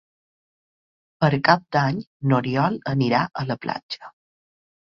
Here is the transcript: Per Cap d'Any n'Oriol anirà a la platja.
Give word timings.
Per 1.25 1.29
Cap 1.49 1.67
d'Any 1.77 1.99
n'Oriol 2.31 2.81
anirà 2.95 3.23
a 3.43 3.47
la 3.51 3.59
platja. 3.67 4.15